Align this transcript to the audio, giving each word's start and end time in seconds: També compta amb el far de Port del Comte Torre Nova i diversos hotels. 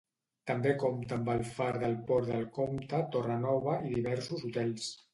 També 0.51 0.71
compta 0.83 1.15
amb 1.17 1.29
el 1.33 1.43
far 1.59 1.69
de 1.85 1.91
Port 2.09 2.33
del 2.33 2.49
Comte 2.57 3.05
Torre 3.17 3.39
Nova 3.47 3.81
i 3.93 3.97
diversos 4.01 4.47
hotels. 4.53 4.95